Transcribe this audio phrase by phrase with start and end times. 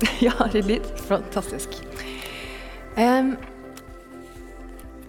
[0.26, 0.86] Ja, lyd.
[1.08, 1.76] Fantastisk.
[2.96, 3.36] Um,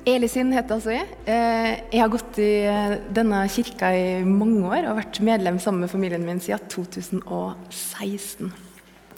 [0.08, 1.08] Elisin heter altså jeg.
[1.28, 5.84] Eh, jeg har gått i eh, denne kirka i mange år og vært medlem sammen
[5.84, 8.54] med familien min siden 2016.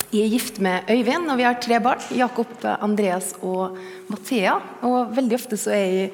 [0.10, 2.02] Jeg er gift med Øyvind, og vi har tre barn.
[2.18, 3.78] Jakob, Andreas og
[4.10, 4.56] Mathea.
[4.82, 6.10] Og veldig ofte så er jeg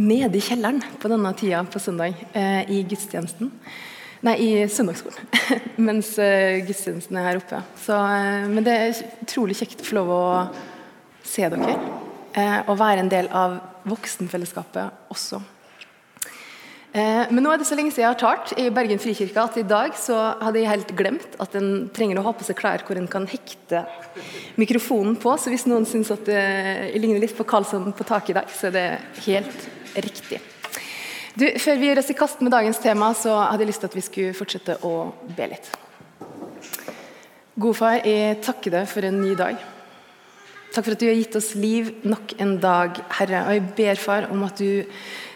[0.00, 3.52] nede i kjelleren på denne tida på søndag eh, i gudstjenesten.
[4.26, 5.28] Nei, i søndagsskolen.
[5.86, 7.60] Mens uh, gudstjenesten er her oppe.
[7.78, 10.22] Så, uh, men det er utrolig kjekt å få lov å
[11.26, 11.76] se dere.
[12.34, 15.42] Uh, og være en del av voksenfellesskapet også.
[16.96, 19.66] Men nå er det så lenge siden jeg har talt i Bergen frikirke at i
[19.68, 22.96] dag så hadde jeg helt glemt at en trenger å ha på seg klær hvor
[22.96, 23.82] en kan hekte
[24.56, 25.36] mikrofonen på.
[25.36, 28.70] Så hvis noen syns at det ligner litt på Karlsson på taket i dag, så
[28.70, 28.88] er det
[29.26, 29.68] helt
[30.08, 30.40] riktig.
[31.36, 33.96] Du, før vi oss i kast med dagens tema, så hadde jeg lyst til at
[33.98, 34.92] vi skulle fortsette å
[35.36, 35.66] be litt.
[37.60, 39.60] Godfar, jeg takker deg for en ny dag.
[40.72, 43.42] Takk for at du har gitt oss liv nok en dag, Herre.
[43.50, 44.88] Og jeg ber, far, om at du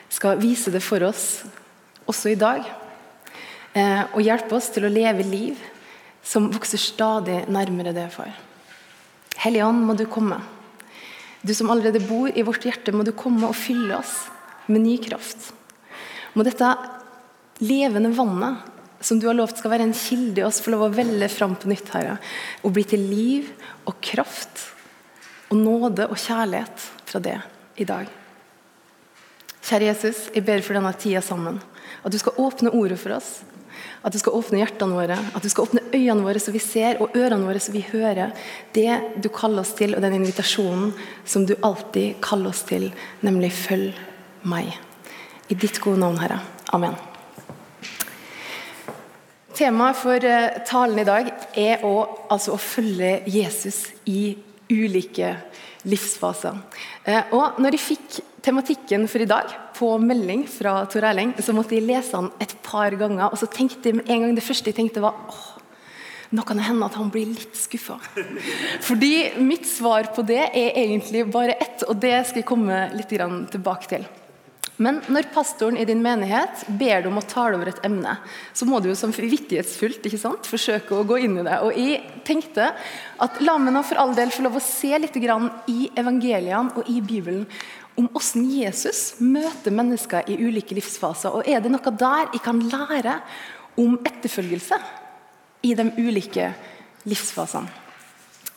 [0.09, 1.27] skal vise det for oss
[2.09, 2.65] også i dag.
[3.77, 5.61] Eh, og hjelpe oss til å leve liv
[6.25, 8.33] som vokser stadig nærmere det, far.
[9.45, 10.41] Hellige Ånd, må du komme.
[11.45, 14.23] Du som allerede bor i vårt hjerte, må du komme og fylle oss
[14.65, 15.53] med ny kraft.
[16.35, 16.75] Må dette
[17.61, 18.69] levende vannet
[19.01, 21.57] som du har lovt skal være en kilde i oss, få lov å velle fram
[21.57, 22.19] på nytt, Herre.
[22.65, 23.49] Og bli til liv
[23.89, 24.67] og kraft
[25.51, 27.39] og nåde og kjærlighet fra det
[27.81, 28.11] i dag.
[29.65, 31.61] Kjære Jesus, jeg ber for denne tida sammen.
[32.05, 33.41] At du skal åpne ordet for oss.
[34.05, 37.01] At du skal åpne hjertene våre, at du skal åpne øynene våre så vi ser,
[37.01, 38.33] og ørene våre så vi hører
[38.77, 40.95] det du kaller oss til, og den invitasjonen
[41.29, 42.91] som du alltid kaller oss til,
[43.25, 43.93] nemlig 'følg
[44.45, 44.90] meg'.
[45.51, 46.39] I ditt gode navn, Herre.
[46.77, 46.95] Amen.
[49.59, 51.27] Temaet for eh, talen i dag
[51.59, 51.95] er å,
[52.31, 54.37] altså å følge Jesus i
[54.71, 55.33] ulike
[55.91, 56.61] livsfaser.
[57.03, 61.53] Eh, og når jeg fikk tematikken for i dag på melding fra Tor Erling, så
[61.57, 63.27] måtte jeg lese den et par ganger.
[63.33, 65.43] Og så tenkte jeg med en gang det første jeg tenkte var åh,
[66.31, 67.99] nå kan det hende at han blir litt skuffa.
[68.87, 73.11] Fordi mitt svar på det er egentlig bare ett, og det skal jeg komme litt
[73.11, 74.09] tilbake til.
[74.81, 78.15] Men når pastoren i din menighet ber deg om å tale over et emne,
[78.57, 81.59] så må du jo som vittighetsfullt ikke sant, forsøke å gå inn i det.
[81.67, 82.71] Og jeg tenkte
[83.21, 86.89] at la meg nå for all del få lov å se litt i evangeliene og
[86.89, 87.45] i Bibelen
[88.01, 91.37] om hvordan Jesus møter mennesker i ulike livsfaser.
[91.37, 93.19] Og er det noe der jeg kan lære
[93.81, 94.79] om etterfølgelse
[95.69, 96.53] i de ulike
[97.05, 97.69] livsfasene?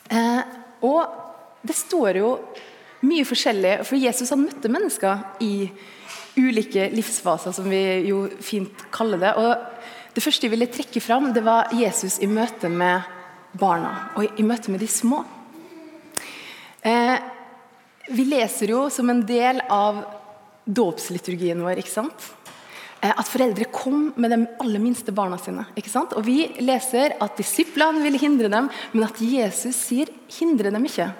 [0.08, 0.40] Eh,
[0.84, 2.30] og det står jo
[3.04, 5.68] mye forskjellig, for Jesus han møtte mennesker i
[6.36, 9.32] ulike livsfaser, som vi jo fint kaller det.
[9.38, 9.70] Og
[10.14, 13.02] Det første jeg ville trekke fram, det var Jesus i møte med
[13.58, 15.24] barna, og i møte med de små.
[16.84, 17.16] Eh,
[18.14, 20.04] vi leser jo som en del av
[20.64, 22.28] dåpsliturgien vår ikke sant?
[23.00, 25.66] Eh, at foreldre kom med de aller minste barna sine.
[25.76, 26.14] ikke sant?
[26.14, 31.12] Og Vi leser at disiplene ville hindre dem, men at Jesus sier 'hindre dem ikke'.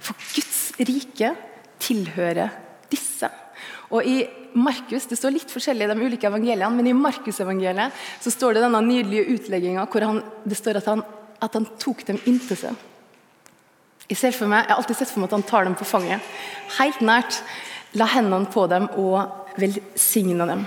[0.00, 1.36] For Guds rike
[1.78, 2.50] tilhører
[2.90, 3.28] disse.
[3.90, 8.32] Og i Markus, Det står litt forskjellig i de ulike evangeliene, men i Markusevangeliet så
[8.32, 11.04] står det denne nydelige utlegginga hvor han, det står at han,
[11.40, 12.86] at han tok dem inntil seg.
[14.10, 15.86] Jeg, ser for meg, jeg har alltid sett for meg at han tar dem på
[15.86, 16.30] fanget.
[16.80, 17.42] Helt nært.
[17.98, 20.64] La hendene på dem og velsigne dem.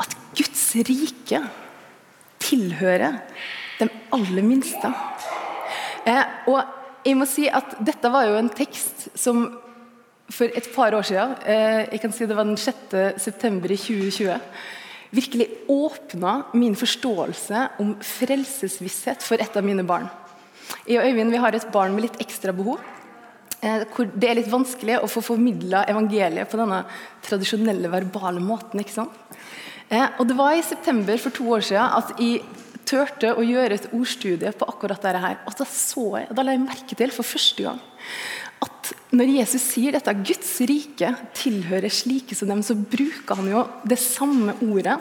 [0.00, 1.42] At Guds rike
[2.40, 3.20] tilhører
[3.78, 4.90] de aller minste.
[6.08, 6.62] Eh, og
[7.04, 9.46] jeg må si at Dette var jo en tekst som
[10.28, 13.14] for et par år siden, eh, jeg kan si det var den 6.
[13.18, 14.40] september i 2020,
[15.10, 20.08] virkelig åpna min forståelse om frelsesvisshet for et av mine barn.
[20.86, 22.78] Jeg og Øyvind vi har et barn med litt ekstra behov.
[23.62, 26.84] Eh, hvor det er litt vanskelig å få formidla evangeliet på denne
[27.24, 28.80] tradisjonelle verbale måten.
[28.80, 29.10] ikke sant?
[29.90, 32.42] Eh, og Det var i september for to år siden at jeg
[32.84, 35.18] turte å gjøre et ordstudie på akkurat dette.
[35.18, 35.38] her.
[35.46, 37.80] Og Da så jeg, da la jeg merke til for første gang
[38.64, 43.64] at når Jesus sier dette, Guds rike tilhører slike som dem, så bruker han jo
[43.88, 44.98] det samme ordet,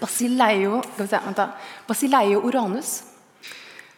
[0.00, 1.46] basileio, si,
[1.88, 2.94] basileio oranus,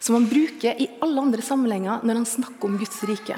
[0.03, 3.37] som han bruker i alle andre sammenhenger når han snakker om Guds rike.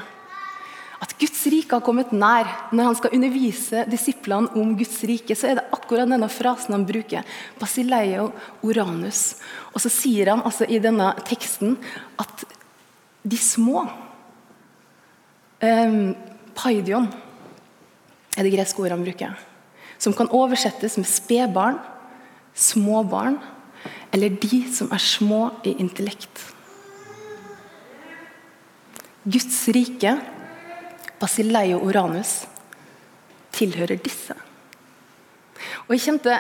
[1.04, 2.48] At Guds rike har kommet nær.
[2.74, 6.88] Når han skal undervise disiplene om Guds rike, så er det akkurat denne frasen han
[6.88, 7.28] bruker.
[7.60, 8.32] Basileio
[8.66, 9.36] oranus.
[9.76, 11.76] Og så sier han altså i denne teksten
[12.22, 12.48] at
[13.26, 13.84] de små
[15.63, 16.16] Um,
[16.56, 17.07] paidion
[18.36, 19.36] er det greske ordet han bruker.
[19.98, 21.80] Som kan oversettes med spedbarn,
[22.56, 23.40] småbarn
[24.16, 26.44] eller de som er små i intellekt.
[29.25, 30.13] Guds rike,
[31.19, 32.44] Basileio Oranus,
[33.56, 34.36] tilhører disse.
[35.88, 36.38] Og jeg kjente,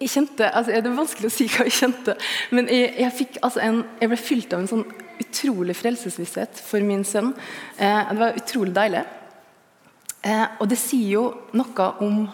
[0.00, 2.14] jeg kjente altså Det er vanskelig å si hva jeg kjente,
[2.54, 4.86] men jeg, jeg, fikk, altså en, jeg ble fylt av en sånn
[5.22, 7.32] utrolig frelsesvisshet for min sønn.
[7.78, 9.04] Eh, det var utrolig deilig.
[10.22, 11.26] Eh, og det sier jo
[11.56, 12.24] noe om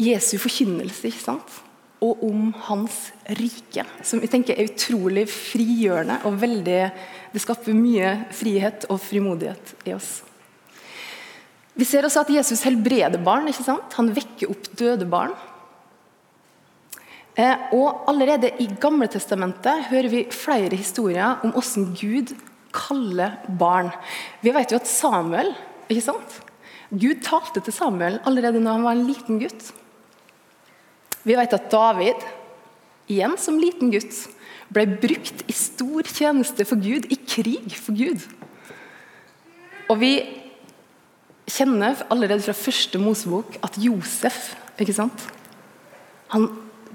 [0.00, 1.60] Jesu forkynnelse, ikke sant?
[2.00, 6.20] og om hans rike, som jeg tenker er utrolig frigjørende.
[6.24, 6.92] og veldig,
[7.32, 10.22] Det skaper mye frihet og frimodighet i oss.
[11.76, 13.46] Vi ser også at Jesus helbreder barn.
[13.46, 13.92] ikke sant?
[13.92, 15.30] Han vekker opp døde barn.
[17.40, 22.34] Eh, og Allerede i Gamle Testamentet hører vi flere historier om hvordan Gud
[22.74, 23.90] kaller barn.
[24.42, 25.52] Vi vet jo at Samuel
[25.88, 26.40] ikke sant?
[26.90, 29.70] Gud talte til Samuel allerede når han var en liten gutt.
[31.22, 32.26] Vi vet at David,
[33.10, 34.24] igjen som liten gutt,
[34.70, 38.22] ble brukt i stor tjeneste for Gud, i krig for Gud.
[39.90, 40.12] Og vi
[41.50, 45.24] kjenner allerede fra første Mosebok at Josef ikke sant?
[46.34, 46.46] Han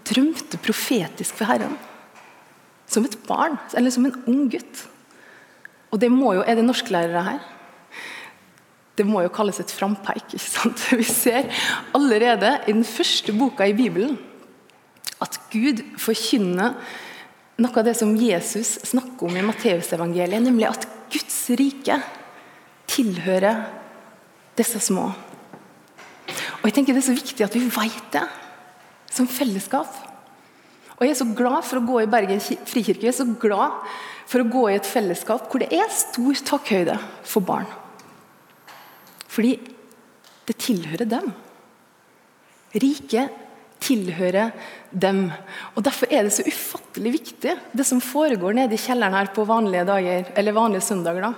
[0.05, 1.77] drømte profetisk for Herren.
[2.87, 4.85] Som et barn, eller som en ung gutt.
[5.91, 7.39] Og det må jo, Er det norsklærere her?
[8.95, 10.33] Det må jo kalles et frampeik.
[10.33, 10.85] ikke sant?
[10.99, 11.49] Vi ser
[11.93, 14.17] allerede i den første boka i Bibelen
[15.23, 16.75] at Gud forkynner
[17.55, 21.95] noe av det som Jesus snakker om i Matteusevangeliet, nemlig at Guds rike
[22.91, 23.63] tilhører
[24.59, 25.07] disse små.
[26.59, 28.25] Og jeg tenker Det er så viktig at vi vet det
[29.15, 29.89] som fellesskap.
[30.95, 33.81] Og Jeg er så glad for å gå i Bergen frikirke jeg er så glad
[34.25, 36.95] for å gå i et fellesskap hvor det er stor takkhøyde
[37.27, 37.67] for barn.
[39.27, 39.57] Fordi
[40.47, 41.33] det tilhører dem.
[42.75, 43.41] Riket
[43.85, 44.53] tilhører
[44.91, 45.27] dem.
[45.75, 49.45] Og Derfor er det så ufattelig viktig, det som foregår nede i kjelleren her på
[49.47, 51.27] vanlige dager, eller vanlige søndager.
[51.27, 51.33] da.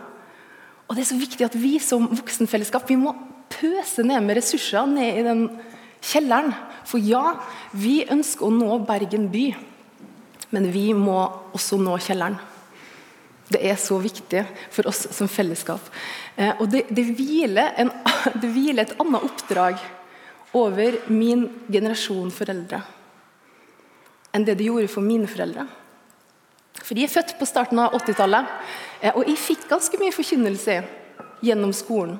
[0.87, 3.15] Og Det er så viktig at vi som voksenfellesskap vi må
[3.49, 5.43] pøse ned med ressurser ned i den
[6.01, 6.53] kjelleren.
[6.87, 7.35] For ja,
[7.75, 9.47] vi ønsker å nå Bergen by,
[10.55, 11.19] men vi må
[11.57, 12.37] også nå kjelleren.
[13.47, 14.43] Det er så viktig
[14.75, 15.83] for oss som fellesskap.
[16.35, 17.91] Eh, og det, det, hviler en,
[18.41, 19.83] det, hviler et annet oppdrag
[20.57, 22.83] over min generasjon foreldre
[24.35, 25.63] enn det det gjorde for mine foreldre.
[26.77, 28.51] For de er født på starten av 80-tallet,
[29.01, 30.75] eh, og jeg fikk ganske mye forkynnelse
[31.47, 32.19] gjennom skolen,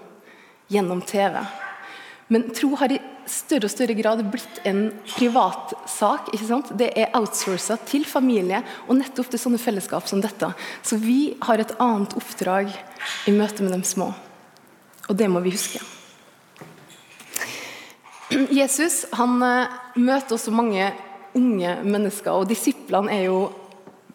[0.71, 1.37] gjennom TV.
[2.27, 6.31] Men tro har i større og større grad blitt en privatsak.
[6.79, 10.49] Det er outsourca til familie og nettopp til sånne fellesskap som dette.
[10.83, 12.73] Så vi har et annet oppdrag
[13.27, 14.11] i møte med de små.
[15.07, 15.79] Og det må vi huske.
[18.51, 20.89] Jesus han eh, møter også mange
[21.37, 23.45] unge mennesker, og disiplene er jo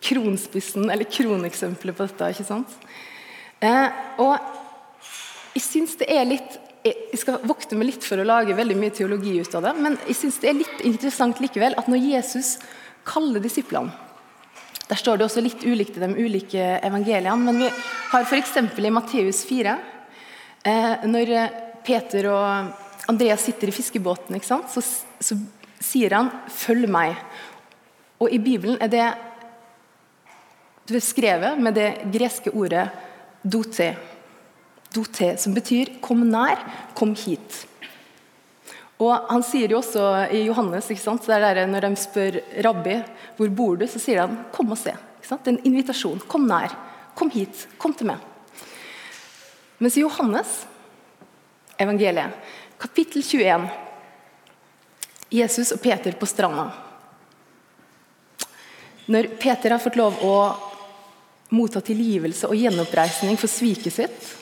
[0.02, 2.28] kronspissen, eller kroneksempelet på dette.
[2.34, 2.76] ikke sant?
[3.62, 3.88] Eh,
[4.20, 4.36] og
[5.54, 8.94] jeg syns det er litt jeg skal vokte meg litt for å lage veldig mye
[8.94, 12.56] teologi ut av det, men jeg synes det er litt interessant likevel at når Jesus
[13.06, 13.92] kaller disiplene
[14.88, 17.68] Der står det også litt ulikt i de ulike evangeliene, men vi
[18.10, 18.56] har f.eks.
[18.60, 19.76] i Matteus 4,
[20.68, 21.30] eh, når
[21.86, 25.38] Peter og Andreas sitter i fiskebåten, så, så
[25.80, 27.16] sier han 'følg meg'.
[28.20, 29.08] Og i Bibelen er det
[30.86, 32.90] beskrevet med det greske ordet
[33.42, 34.11] 'dote'
[34.92, 36.58] dote, som betyr 'kom nær,
[36.94, 37.66] kom hit'.
[39.00, 40.86] Og Han sier jo også i Johannes?
[41.26, 43.02] Der når de spør rabbi
[43.36, 44.96] hvor bor du, så sier han 'kom og se'.
[45.18, 45.48] Ikke sant?
[45.48, 46.20] En invitasjon.
[46.28, 46.70] Kom nær.
[47.14, 47.66] Kom hit.
[47.78, 48.18] Kom til meg.
[49.78, 50.66] Mens i Johannes,
[51.78, 52.32] evangeliet,
[52.78, 53.70] kapittel 21
[55.32, 56.70] Jesus og Peter på stranda.
[59.06, 60.36] Når Peter har fått lov å
[61.56, 64.41] motta tilgivelse og gjenoppreisning for sviket sitt,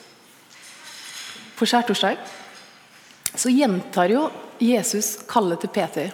[1.60, 2.16] på skjærtorsdag,
[3.36, 4.24] så gjentar jo
[4.60, 6.12] Jesus kallet til Peter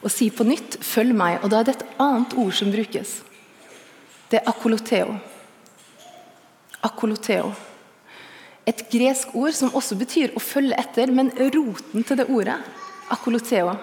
[0.00, 1.44] og sier på nytt 'følg meg'.
[1.44, 3.22] Og da er det et annet ord som brukes.
[4.30, 5.18] Det er akoloteo.
[6.82, 7.52] Akoloteo.
[8.66, 12.56] Et gresk ord som også betyr å følge etter, men roten til det ordet,
[13.10, 13.76] akoloteo,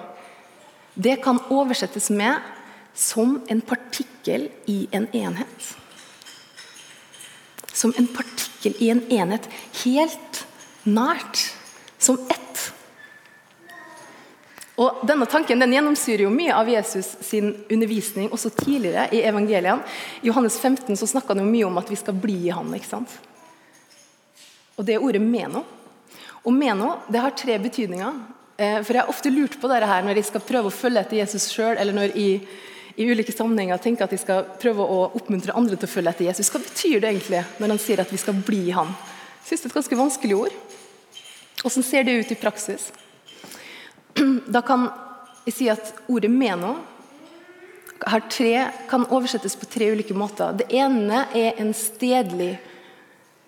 [0.95, 2.41] det kan oversettes med
[2.95, 5.75] som en partikkel i en enhet.
[7.73, 9.45] Som en partikkel i en enhet.
[9.83, 10.46] Helt
[10.87, 11.41] nært,
[11.99, 12.63] som ett.
[14.77, 19.81] Og Denne tanken den gjennomsyrer jo mye av Jesus sin undervisning også tidligere i evangeliene.
[20.21, 22.69] I Johannes 15 så snakka han jo mye om at vi skal bli i han.
[22.77, 23.17] ikke sant?
[24.77, 25.63] Og Det er ordet 'meno'.
[26.45, 28.13] Og 'meno' det har tre betydninger.
[28.57, 30.99] Eh, for Jeg har ofte lurt på dette her når jeg skal prøve å følge
[30.99, 32.41] etter Jesus sjøl, eller når jeg
[32.97, 36.25] i ulike sammenhenger tenker at jeg skal prøve å oppmuntre andre til å følge etter
[36.25, 36.49] Jesus.
[36.49, 38.87] Hva betyr det egentlig når han sier at vi skal bli i han?
[38.87, 40.55] Jeg synes det er et ganske vanskelig ord.
[41.67, 42.91] Hvordan ser det ut i praksis?
[44.47, 44.85] Da kan
[45.43, 46.77] jeg si at ordet 'meno'
[48.31, 50.53] tre, kan oversettes på tre ulike måter.
[50.53, 52.53] Det ene er en stedlig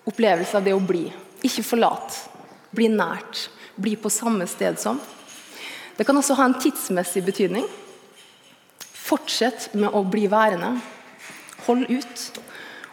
[0.04, 1.06] opplevelse av det å bli.
[1.42, 2.28] Ikke forlat.
[2.76, 3.48] Bli nært.
[3.76, 5.00] Bli på samme sted som.
[5.96, 7.64] Det kan også ha en tidsmessig betydning.
[8.84, 10.76] Fortsett med å bli værende.
[11.66, 12.40] Hold ut.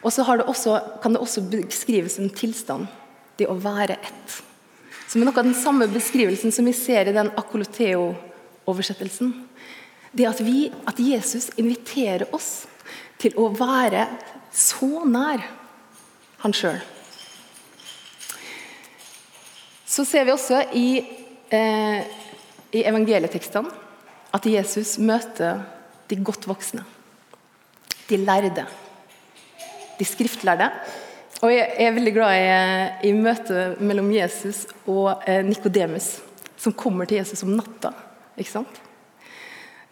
[0.04, 2.88] Og så kan det også beskrives en tilstand.
[3.36, 4.44] Det å være ett.
[5.08, 9.32] Som er noe av den samme beskrivelsen som vi ser i den akoloteo-oversettelsen.
[10.12, 12.68] Det at, vi, at Jesus inviterer oss
[13.22, 14.08] til å være
[14.52, 15.44] så nær
[16.44, 16.80] han sjøl.
[19.88, 21.00] Så ser vi også i,
[21.56, 22.04] eh,
[22.76, 23.72] i evangelietekstene
[24.36, 25.64] at Jesus møter
[26.10, 26.84] de godt voksne.
[28.10, 28.66] De lærde.
[29.98, 30.70] De skriftlærde.
[31.46, 36.16] Og jeg er veldig glad i, i møtet mellom Jesus og eh, Nikodemus,
[36.58, 37.92] som kommer til Jesus om natta.
[38.38, 38.80] Ikke sant?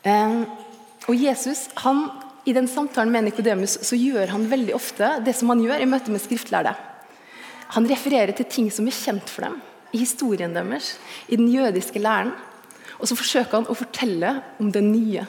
[0.01, 0.39] Eh,
[1.05, 2.07] og Jesus, han,
[2.49, 5.89] I den samtalen med Nikodemus så gjør han veldig ofte det som han gjør i
[5.89, 6.73] møte med skriftlærde.
[7.75, 9.59] Han refererer til ting som er kjent for dem,
[9.93, 10.95] i historien deres,
[11.29, 12.31] i den jødiske læren.
[12.97, 15.27] Og så forsøker han å fortelle om det nye,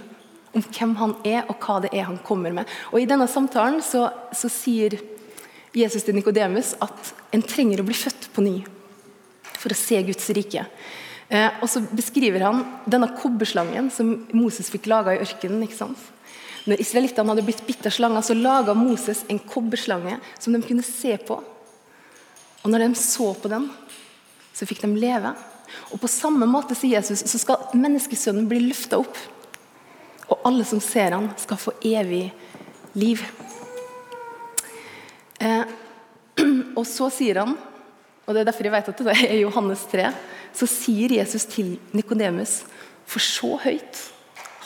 [0.56, 2.73] om hvem han er og hva det er han kommer med.
[2.94, 5.15] Og I denne samtalen så, så sier Jesus
[5.76, 8.56] til Nikodemus at en trenger å bli født på ny
[9.56, 10.64] for å se Guds rike.
[11.28, 15.64] Eh, og så beskriver han denne kobberslangen som Moses fikk laga i ørkenen.
[15.66, 15.99] ikke sant?
[16.66, 20.87] Når israelittene hadde blitt bitt av slanger, så laga Moses en kobberslange som de kunne
[20.87, 21.38] se på.
[22.62, 23.68] Og når de så på den,
[24.54, 25.35] så fikk de leve.
[25.92, 29.18] Og På samme måte sier Jesus, så skal menneskesønnen bli løfta opp.
[30.26, 32.30] Og alle som ser han skal få evig
[32.99, 33.23] liv.
[35.40, 35.64] Eh,
[36.78, 37.55] og så sier han,
[38.26, 40.11] og det er derfor jeg vet at det er Johannes 3,
[40.57, 42.62] så sier Jesus til Nikodemus
[43.07, 44.00] For så høyt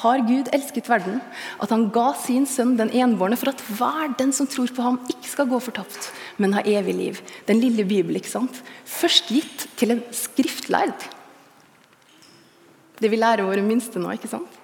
[0.01, 1.19] har Gud elsket verden,
[1.61, 4.97] at han ga sin sønn den enbårne, for at hver den som tror på ham,
[5.13, 6.09] ikke skal gå fortapt,
[6.41, 7.21] men ha evig liv.
[7.45, 8.63] Den lille Bibel, ikke sant?
[8.89, 11.05] Først gitt til en skriftlærd.
[13.01, 14.57] Det vi lærer våre minste nå, ikke sant?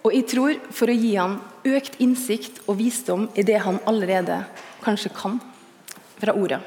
[0.00, 4.40] Og jeg tror for å gi ham økt innsikt og visdom i det han allerede
[4.84, 5.38] kanskje kan
[6.18, 6.60] fra ordet.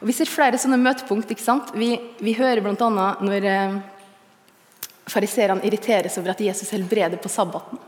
[0.00, 1.30] Og Vi ser flere sånne møtepunkt.
[1.30, 1.72] ikke sant?
[1.74, 2.88] Vi, vi hører bl.a.
[3.24, 3.76] når eh,
[5.08, 7.80] fariseerne irriteres over at Jesus helbreder på sabbaten.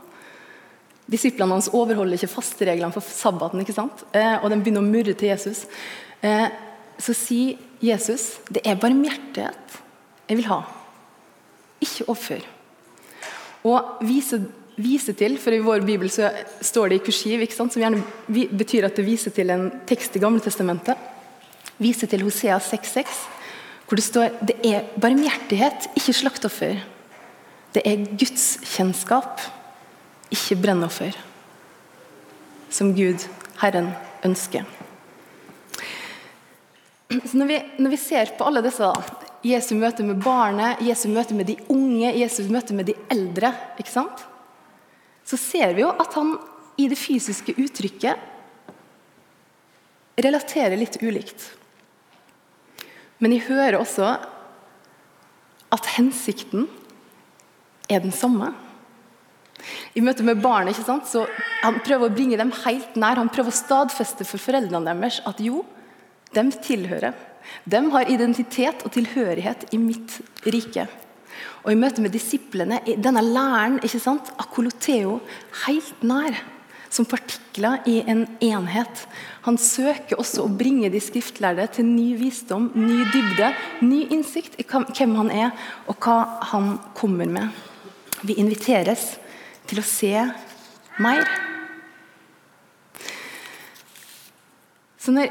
[1.09, 4.03] Disiplene hans overholder ikke fastereglene for sabbaten, ikke sant?
[4.13, 5.65] Eh, og de begynner å murre til Jesus.
[6.21, 6.47] Eh,
[6.99, 9.77] så sier Jesus det er barmhjertighet
[10.29, 10.59] jeg vil ha,
[11.81, 12.43] ikke offer.
[13.65, 14.37] Og vise,
[14.79, 16.31] vise, til, for I vår bibel så
[16.63, 18.01] står det i kursiv, som gjerne
[18.55, 21.09] betyr at det viser til en tekst i Gamle Testamentet
[21.79, 23.19] viser til Hosea 6,6,
[23.87, 26.83] hvor det står det er barmhjertighet, ikke slaktoffer.
[27.73, 29.41] Det er gudskjennskap,
[30.33, 31.15] ikke brennoffer,
[32.73, 33.25] som Gud,
[33.61, 33.93] Herren,
[34.25, 34.67] ønsker.
[37.09, 38.89] Når vi, når vi ser på alle disse,
[39.45, 43.93] Jesu møte med barnet, Jesu møte med de unge, Jesu møte med de eldre, ikke
[43.93, 44.25] sant?
[45.29, 46.33] Så ser vi jo at han
[46.79, 48.17] i det fysiske uttrykket
[50.19, 51.51] relaterer litt ulikt.
[53.19, 54.15] Men jeg hører også
[55.69, 56.65] at hensikten
[57.91, 58.53] er den samme.
[59.93, 61.09] I møte med barnet ikke sant?
[61.09, 61.25] så
[61.61, 63.19] han prøver å bringe dem helt nær.
[63.19, 65.65] Han prøver å stadfeste for foreldrene deres at jo,
[66.33, 67.13] de tilhører.
[67.69, 70.87] De har identitet og tilhørighet i mitt rike.
[71.63, 74.31] Og I møte med disiplene er denne læren ikke sant?
[74.39, 75.19] akoloteo
[75.65, 76.37] helt nær
[76.89, 79.03] som partikler i en enhet.
[79.45, 83.51] Han søker også å bringe de skriftlærde til ny visdom, ny dybde,
[83.85, 85.51] ny innsikt i hvem han er,
[85.87, 86.17] og hva
[86.51, 87.53] han kommer med.
[88.25, 89.13] Vi inviteres
[89.69, 90.15] til å se
[90.99, 91.29] mer.
[94.99, 95.29] Så når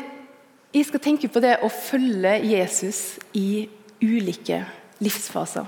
[0.72, 3.66] jeg skal tenke på det å følge Jesus i
[4.02, 4.62] ulike
[5.02, 5.66] livsfaser,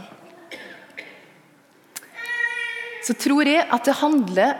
[3.10, 4.58] så tror jeg at det handler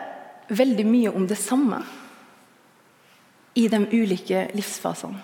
[0.51, 1.85] veldig mye om det samme
[3.55, 5.21] i de ulike livsfasene.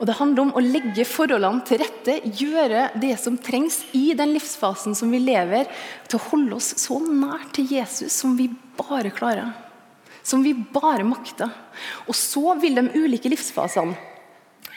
[0.00, 4.32] Og Det handler om å legge forholdene til rette, gjøre det som trengs i den
[4.32, 5.68] livsfasen som vi lever,
[6.08, 8.48] til å holde oss så nær til Jesus som vi
[8.80, 9.52] bare klarer.
[10.24, 11.52] Som vi bare makter.
[12.08, 13.96] Og så vil de ulike livsfasene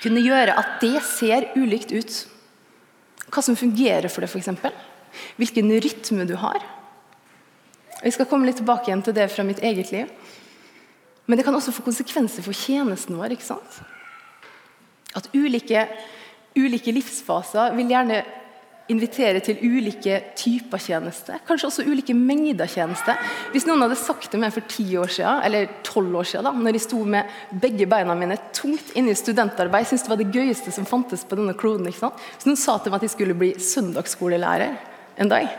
[0.03, 2.23] kunne gjøre at det ser ulikt ut.
[3.31, 5.31] Hva som fungerer for deg, f.eks.
[5.39, 6.75] Hvilken rytme du har
[8.03, 10.09] Jeg skal komme litt tilbake igjen til det fra mitt eget liv.
[11.27, 13.35] Men det kan også få konsekvenser for tjenesten vår.
[13.35, 13.79] ikke sant?
[15.17, 15.87] At ulike,
[16.55, 18.21] ulike livsfaser vil gjerne
[18.87, 21.35] invitere til ulike typer tjeneste.
[21.47, 23.17] Kanskje også ulike mengder tjeneste.
[23.51, 26.53] Hvis noen hadde sagt det meg for ti år siden, eller tolv år siden, da,
[26.55, 30.31] når jeg sto med begge beina mine tungt inne i studentarbeid, syntes det var det
[30.31, 31.89] gøyeste som fantes på denne kloden.
[31.89, 32.23] ikke sant?
[32.37, 34.79] Hvis noen sa til meg at jeg skulle bli søndagsskolelærer
[35.19, 35.51] en dag,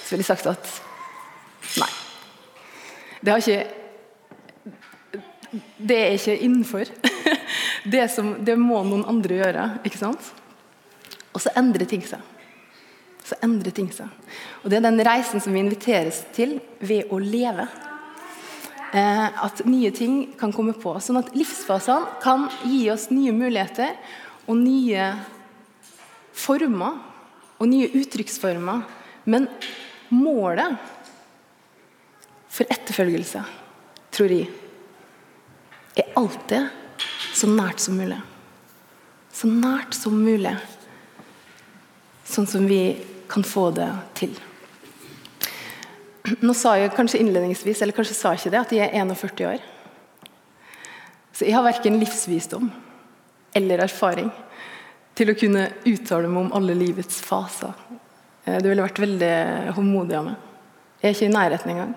[0.00, 0.83] så ville jeg sagt at
[1.80, 1.90] nei.
[3.24, 3.62] Det ikke
[5.78, 6.84] Det er ikke innenfor.
[7.84, 9.64] Det, som, det må noen andre gjøre.
[9.84, 10.30] ikke sant?
[11.36, 12.22] Og så endrer ting seg
[13.24, 14.10] så endrer ting seg.
[14.62, 17.66] Og Det er den reisen som vi inviteres til ved å leve.
[18.94, 20.92] Eh, at nye ting kan komme på.
[21.00, 23.96] Sånn at livsfasene kan gi oss nye muligheter
[24.46, 25.08] og nye
[26.34, 27.00] former
[27.58, 28.84] og nye uttrykksformer.
[29.24, 29.48] Men
[30.12, 30.76] målet
[32.54, 33.42] for etterfølgelse,
[34.14, 34.46] tror jeg,
[35.98, 36.70] er alltid
[37.34, 38.20] så nært som mulig.
[39.34, 40.54] Så nært som mulig.
[42.24, 42.96] Sånn som vi
[43.30, 44.34] kan få det til.
[46.40, 49.44] Nå sa jeg kanskje innledningsvis, eller kanskje sa jeg ikke det, at jeg er 41
[49.50, 49.66] år.
[51.34, 52.70] Så jeg har verken livsvisdom
[53.58, 54.30] eller erfaring
[55.18, 57.74] til å kunne uttale meg om alle livets faser.
[58.44, 59.34] Eh, det ville vært veldig
[59.76, 60.50] håndmodig av meg.
[61.02, 61.94] Jeg er ikke i nærheten engang.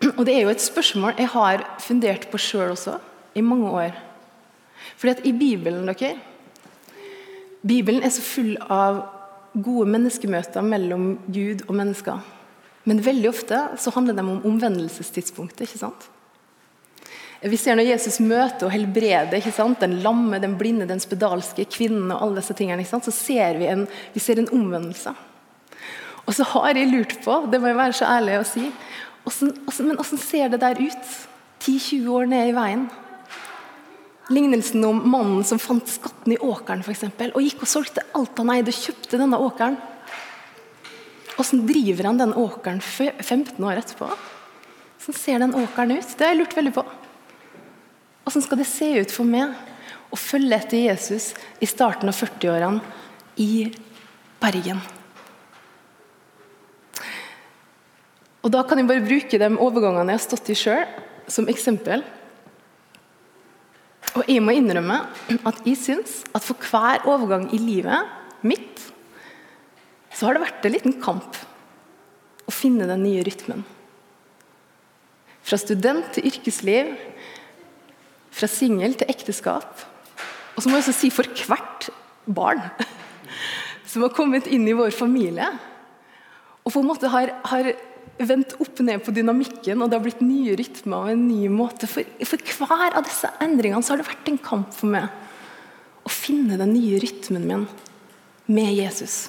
[0.18, 2.98] Og det er jo et spørsmål jeg har fundert på sjøl også,
[3.34, 3.96] i mange år.
[4.96, 6.16] Fordi at i Bibelen dere,
[7.60, 9.02] Bibelen er så full av
[9.52, 12.22] gode menneskemøter mellom Gud og mennesker.
[12.88, 15.66] Men veldig ofte så handler de om omvendelsestidspunktet.
[15.66, 16.08] ikke sant?
[17.40, 19.80] Vi ser når Jesus møter og helbreder ikke sant?
[19.80, 23.08] den lamme, den blinde, den spedalske, kvinnen og alle disse tingene, ikke sant?
[23.08, 25.14] så ser vi en, vi ser en omvendelse.
[26.26, 28.66] Og så har jeg lurt på, det må jeg være så ærlig å si,
[29.24, 31.12] men hvordan ser det der ut?
[31.60, 32.86] 10-20 år ned i veien?
[34.30, 38.38] Lignelsen om mannen som fant skatten i åkeren for eksempel, og gikk og solgte alt
[38.38, 39.76] han eide og kjøpte denne åkeren.
[41.34, 44.08] Hvordan driver han den åkeren 15 år etterpå?
[45.00, 46.14] Hvordan ser den åkeren ut?
[46.16, 46.86] Det har jeg lurt veldig på.
[48.24, 49.56] Hvordan skal det se ut for meg
[50.12, 52.80] å følge etter Jesus i starten av 40-årene
[53.40, 53.70] i
[54.40, 54.82] Bergen?
[58.40, 60.86] Og Da kan jeg bare bruke de overgangene jeg har stått i sjøl,
[61.30, 62.02] som eksempel.
[64.16, 64.96] Og jeg må innrømme
[65.46, 68.08] at jeg syns at for hver overgang i livet
[68.42, 68.80] mitt,
[70.10, 71.36] så har det vært en liten kamp
[72.48, 73.62] å finne den nye rytmen.
[75.46, 76.90] Fra student til yrkesliv,
[78.34, 79.84] fra singel til ekteskap.
[80.56, 81.90] Og så må jeg også si for hvert
[82.26, 82.62] barn
[83.90, 85.46] som har kommet inn i vår familie,
[86.60, 87.70] og på en måte har, har
[88.28, 91.88] vendt opp ned på dynamikken, og det har blitt nye rytmer og en ny måte.
[91.90, 95.08] For, for hver av disse endringene så har det vært en kamp for meg
[96.04, 97.66] å finne den nye rytmen min
[98.50, 99.28] med Jesus.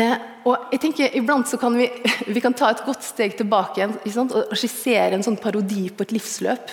[0.00, 0.16] Eh,
[0.48, 1.88] og jeg tenker Iblant så kan vi,
[2.34, 6.14] vi kan ta et godt steg tilbake igjen og skissere en sånn parodi på et
[6.16, 6.72] livsløp.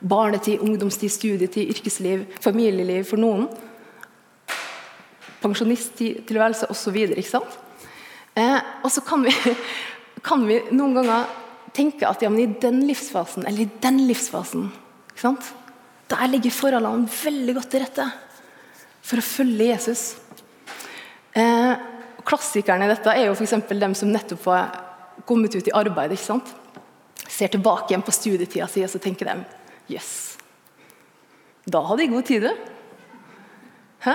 [0.00, 3.48] Barnetid, ungdomstid, studietid, yrkesliv, familieliv for noen.
[5.40, 6.96] Pensjonisttilværelse osv.
[8.38, 9.32] Eh, og så kan vi,
[10.26, 11.30] kan vi, noen ganger
[11.74, 14.70] tenke at ja, men i den livsfasen, eller i den livsfasen
[15.20, 18.06] Der ligger forholdene veldig godt til rette
[19.02, 20.02] for å følge Jesus.
[21.34, 21.74] Eh,
[22.26, 23.54] klassikerne i dette er jo f.eks.
[23.70, 24.74] dem som nettopp har
[25.26, 26.12] kommet ut i arbeid.
[26.12, 26.50] ikke sant?
[27.28, 29.38] Ser tilbake igjen på studietida si og så tenker de
[29.90, 32.52] Jøss, yes, da hadde jeg god tid, du.
[34.06, 34.14] Hæ?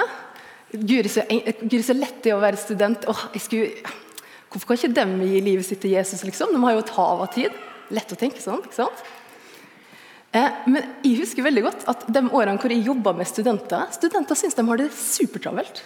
[0.75, 3.05] Guri så lett det er å være student.
[3.11, 3.95] Åh, jeg skulle
[4.55, 6.21] Hvorfor kan ikke de gi livet sitt til Jesus?
[6.23, 6.53] liksom?
[6.55, 7.55] De har jo et hav av tid.
[7.91, 8.61] Lett å tenke sånn.
[8.63, 9.01] ikke sant?
[10.31, 14.39] Eh, men jeg husker veldig godt at de årene hvor jeg jobba med studenter Studenter
[14.39, 15.83] syns de har det supertravelt.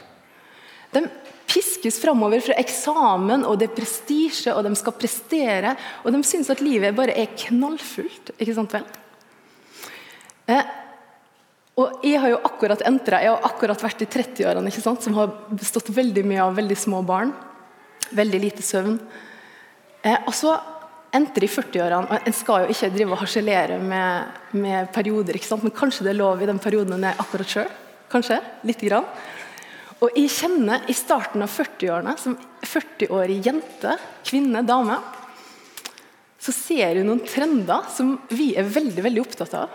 [0.93, 1.01] De
[1.49, 5.73] piskes framover fra eksamen, og det er prestisje, og de skal prestere.
[6.05, 8.35] Og de syns at livet bare er knallfullt.
[8.37, 8.85] ikke sant vel?
[10.45, 10.63] Eh,
[11.81, 15.89] og Jeg har jo akkurat entra, jeg har akkurat vært i 30-årene, som har bestått
[15.89, 17.33] veldig mye av veldig små barn.
[18.15, 18.97] Veldig lite søvn.
[20.01, 20.55] Eh, og så
[21.15, 22.07] endte de 40-årene.
[22.07, 26.21] og En skal jo ikke drive og harselere med, med perioder, men kanskje det er
[26.21, 27.69] lov i den perioden en er akkurat sjøl.
[28.09, 28.39] Kanskje.
[28.65, 29.05] Lite grann.
[29.99, 34.95] Og jeg kjenner i starten av 40-årene, som 40-årig jente, kvinne, dame,
[36.39, 39.73] så ser hun noen trender som vi er veldig, veldig opptatt av.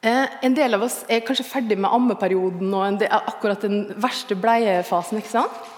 [0.00, 4.38] Eh, en del av oss er kanskje ferdig med ammeperioden og del, akkurat den verste
[4.38, 5.20] bleiefasen.
[5.20, 5.74] ikke sant?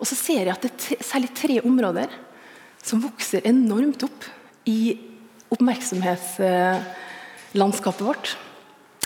[0.00, 2.08] Og så ser jeg at det er særlig tre områder
[2.80, 4.24] som vokser enormt opp
[4.68, 4.98] i
[5.52, 8.36] oppmerksomhetslandskapet vårt.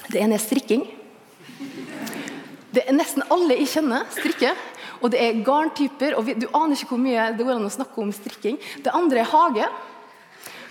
[0.06, 0.82] Det ene er strikking.
[2.74, 4.54] Det er Nesten alle jeg kjenner, strikker.
[5.02, 6.14] Og det er garntyper.
[6.14, 8.56] og Du aner ikke hvor mye det går an å snakke om strikking.
[8.84, 9.66] Det andre er hage.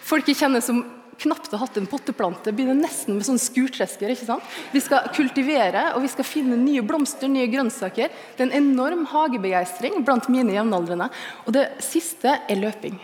[0.04, 4.12] Folk jeg kjenner som knapt har hatt en potteplante, begynner nesten med sånn skurtresker.
[4.14, 4.58] ikke sant?
[4.74, 8.12] Vi skal kultivere, og vi skal finne nye blomster, nye grønnsaker.
[8.36, 11.10] Det er en enorm hagebegeistring blant mine jevnaldrende.
[11.46, 13.00] Og det siste er løping.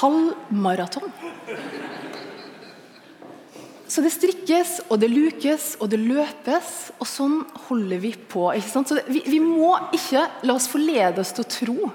[0.00, 1.10] Halv maraton.
[3.90, 8.44] Så det strikkes, og det lukes, og det løpes, og sånn holder vi på.
[8.54, 8.92] ikke sant?
[8.92, 11.90] Så vi, vi, må ikke la oss forledes til å tro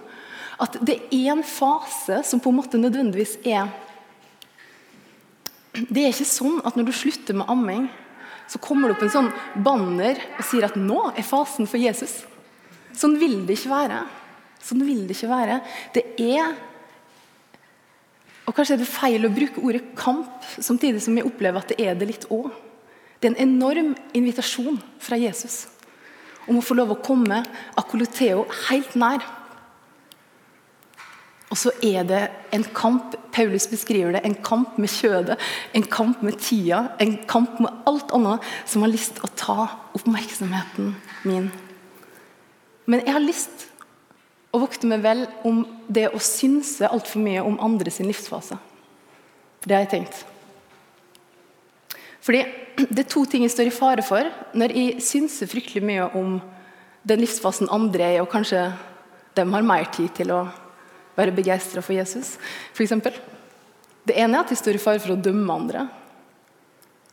[0.60, 3.71] at det er en fase som på en måte nødvendigvis er
[5.75, 7.88] Det er ikke sånn at når du slutter med amming,
[8.47, 9.31] så kommer det opp en sånn
[9.65, 12.21] banner og sier at nå er fasen for Jesus.
[12.95, 14.03] Sånn vil det ikke være.
[14.63, 15.59] Sånn vil det ikke være.
[15.95, 16.53] Det er
[18.45, 21.79] og Kanskje er det feil å bruke ordet kamp, samtidig som jeg opplever at det
[21.81, 22.51] er det litt òg.
[23.17, 25.63] Det er en enorm invitasjon fra Jesus
[26.45, 27.39] om å få lov å komme
[27.79, 29.23] akoloteo helt nær.
[31.55, 35.37] Og så er det en kamp Paulus beskriver det, en kamp med kjødet,
[35.71, 39.67] en kamp med tida, en kamp med alt annet som har lyst til å ta
[39.95, 40.89] oppmerksomheten
[41.23, 41.47] min.
[42.91, 43.63] Men jeg har lyst
[44.51, 48.59] å vokte meg vel om det å synse altfor mye om andre sin livsfase.
[49.63, 50.25] Det har jeg tenkt.
[52.19, 52.43] Fordi
[52.75, 56.41] Det er to ting jeg står i fare for når jeg synser fryktelig mye om
[57.07, 58.65] den livsfasen andre er, i, og kanskje
[59.31, 60.41] de har mer tid til å
[61.15, 62.36] være begeistra for Jesus,
[62.75, 62.95] f.eks.
[64.06, 65.88] Det ene er at jeg står i fare for å dømme andre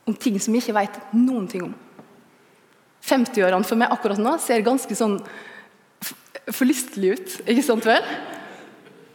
[0.03, 1.73] om ting som jeg ikke vet noen ting om.
[3.03, 5.17] 50-årene for meg akkurat nå ser ganske sånn
[6.51, 7.37] forlystelig ut.
[7.47, 8.03] ikke sant vel?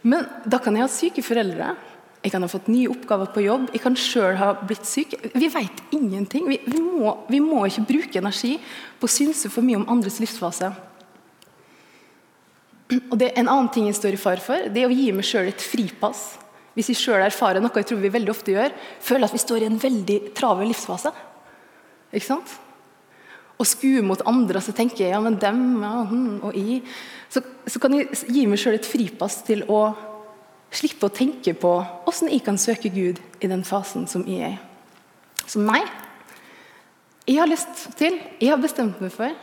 [0.01, 1.73] Men da kan jeg ha syke foreldre.
[2.19, 3.69] Jeg kan ha fått nye oppgaver på jobb.
[3.73, 5.15] Jeg kan sjøl ha blitt syk.
[5.33, 6.49] Vi vet ingenting.
[6.49, 8.57] Vi, vi, må, vi, må, ikke bruke energi
[8.99, 10.71] på å synse for mye om andres livsfase.
[12.89, 15.11] Og det er En annen ting jeg står i fare for, det er å gi
[15.13, 16.39] meg sjøl et fripass.
[16.77, 18.73] Hvis jeg sjøl erfarer noe jeg tror vi veldig ofte gjør,
[19.03, 21.11] føler at vi står i en veldig travel livsfase.
[22.09, 22.57] Ikke sant?
[23.59, 26.79] og skue mot andre, så tenker jeg ja, men dem ja, hm, og jeg
[27.29, 29.81] så, så, kan jeg gi meg sjøl et fripass til å
[30.71, 31.73] slippe å tenke på
[32.07, 34.57] åssen jeg kan søke Gud i den fasen som jeg er.
[35.43, 35.81] Så nei.
[37.27, 39.33] Jeg har lyst til, jeg har bestemt meg for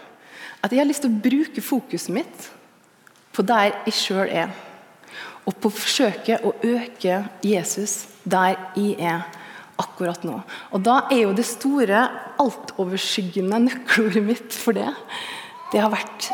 [0.64, 2.48] at jeg har lyst til å bruke fokuset mitt
[3.36, 4.52] på der jeg sjøl er.
[5.46, 9.26] Og på å forsøke å øke Jesus der jeg er
[9.80, 10.40] akkurat nå.
[10.72, 12.06] Og Da er jo det store,
[12.40, 14.88] altoverskyggende nøkkelordet mitt for det,
[15.72, 16.30] det har vært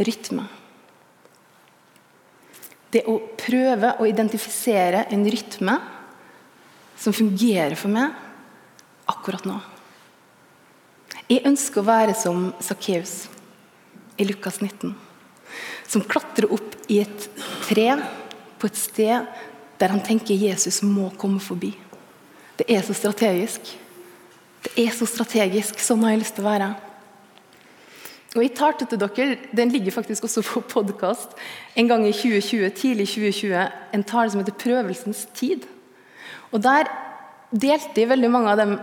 [0.00, 0.46] rytme.
[2.92, 5.76] Det å prøve å identifisere en rytme
[6.96, 8.12] som fungerer for meg
[9.08, 9.60] akkurat nå.
[11.28, 13.26] Jeg ønsker å være som Sakkeus
[14.20, 14.92] i Lukas 19.
[15.92, 17.28] Som klatrer opp i et
[17.66, 17.88] tre
[18.58, 19.26] på et sted
[19.82, 21.72] der han tenker Jesus må komme forbi.
[22.56, 23.66] Det er så strategisk.
[24.62, 25.80] Det er så strategisk.
[25.82, 26.68] Sånn har jeg lyst til å være.
[28.32, 31.34] Og jeg tar til dere, Den ligger faktisk også på podkast
[31.76, 35.66] en gang i 2020, tidlig 2020, en tale som heter 'Prøvelsens tid'.
[36.52, 36.88] Og Der
[37.52, 38.78] delte jeg veldig mange av de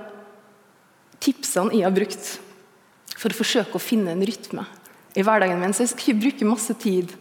[1.19, 2.39] tipsene jeg har brukt
[3.17, 4.65] for å forsøke å finne en rytme
[5.17, 5.73] i hverdagen min.
[5.73, 7.13] Så jeg skal ikke bruke masse tid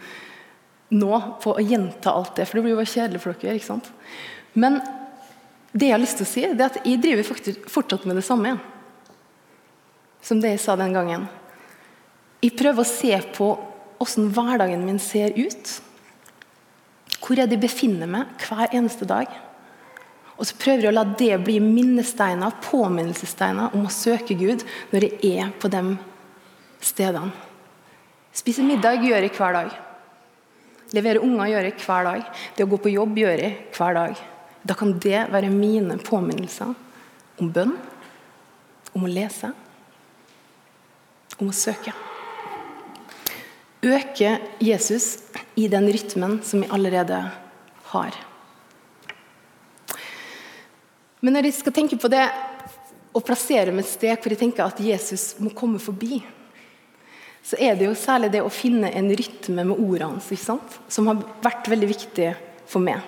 [0.88, 3.58] nå på å gjenta alt det, for det blir jo kjedelig for dere.
[3.58, 3.90] ikke sant?
[4.56, 4.80] Men
[5.72, 8.18] det jeg har lyst til å si, det er at jeg driver faktisk fortsatt med
[8.18, 8.62] det samme igjen.
[10.24, 11.28] Som det jeg sa den gangen.
[12.42, 13.50] Jeg prøver å se på
[14.02, 15.74] åssen hverdagen min ser ut.
[17.18, 19.28] Hvor jeg befinner meg hver eneste dag.
[20.38, 25.08] Og så prøver jeg å la det bli minnesteiner, påminnelsessteiner om å søke Gud når
[25.08, 25.82] jeg er på de
[26.80, 27.47] stedene.
[28.34, 29.76] Spise middag gjør jeg hver dag.
[30.96, 32.26] Levere unger gjør jeg hver dag.
[32.56, 34.20] Det å gå på jobb gjør jeg hver dag.
[34.64, 36.74] Da kan det være mine påminnelser
[37.38, 37.74] om bønn,
[38.96, 39.52] om å lese,
[41.38, 41.94] om å søke.
[43.84, 45.20] Øke Jesus
[45.54, 47.20] i den rytmen som vi allerede
[47.92, 48.16] har.
[51.20, 52.24] Men når jeg skal tenke på det
[53.14, 56.20] og plassere meg et sted hvor jeg tenker at Jesus må komme forbi,
[57.48, 61.22] så er det jo særlig det å finne en rytme med ordene hans som har
[61.44, 62.28] vært veldig viktig
[62.68, 63.00] for meg.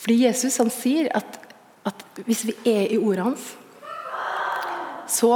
[0.00, 1.38] Fordi Jesus han sier at,
[1.86, 3.44] at hvis vi er i ordet hans,
[5.10, 5.30] så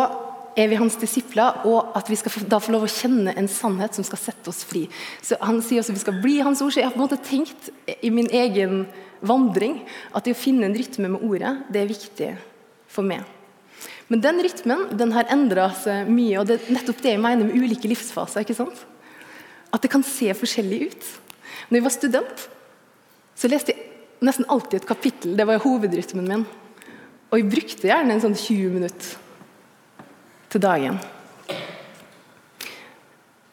[0.59, 3.97] er vi hans disipler, og at vi skal da få lov å kjenne en sannhet
[3.97, 4.85] som skal sette oss fri.
[5.23, 6.73] Så Han sier også at vi skal bli hans ord.
[6.75, 8.85] Så jeg har på en måte tenkt i min egen
[9.25, 9.81] vandring
[10.13, 12.31] at det å finne en rytme med ordet, det er viktig
[12.91, 13.27] for meg.
[14.09, 17.49] Men den rytmen den har endra seg mye, og det er nettopp det jeg mener
[17.49, 18.45] med ulike livsfaser.
[18.45, 18.85] ikke sant?
[19.73, 21.07] At det kan se forskjellig ut.
[21.69, 22.45] Når jeg var student,
[23.35, 23.91] så leste jeg
[24.25, 25.37] nesten alltid et kapittel.
[25.37, 26.45] Det var hovedrytmen min.
[27.33, 29.17] Og jeg brukte gjerne en sånn 20 minutter
[30.53, 31.01] til dagen.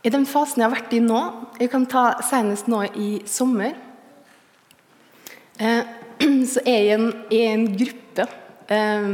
[0.01, 1.19] I den fasen jeg har vært i nå
[1.61, 3.75] Jeg kan ta senest nå i sommer.
[5.61, 5.81] Eh,
[6.51, 8.25] så er jeg en, i en gruppe
[8.73, 9.09] eh,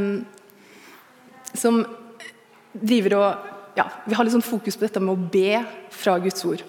[1.58, 1.82] som
[2.72, 5.60] driver og ja, Vi har litt sånn fokus på dette med å be
[5.94, 6.64] fra Guds ord.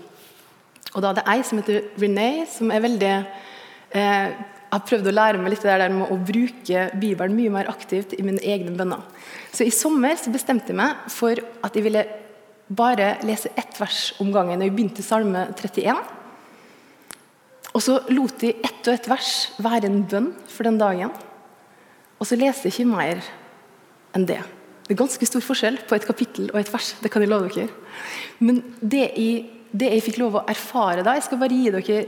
[0.93, 3.13] Og da er det ei som heter Renee, som er veldig
[3.97, 4.35] eh,
[4.69, 8.13] har prøvd å lære meg litt det der med å bruke Bibelen mye mer aktivt
[8.13, 9.01] i mine egne bønner.
[9.49, 12.05] Så I sommer så bestemte jeg meg for at jeg ville
[12.69, 14.61] bare lese ett vers om gangen.
[14.61, 16.03] Og Jeg begynte Salme 31.
[17.73, 21.13] Og så lot jeg ett og ett vers være en bønn for den dagen.
[22.19, 23.25] Og så leste jeg ikke mer
[24.17, 24.41] enn det.
[24.89, 26.95] Det er ganske stor forskjell på et kapittel og et vers.
[26.97, 27.69] det kan jeg love dere.
[28.39, 31.99] Men det jeg, det jeg fikk lov å erfare da Jeg skal bare gi dere